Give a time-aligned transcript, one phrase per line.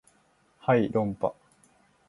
[0.57, 1.35] はい論破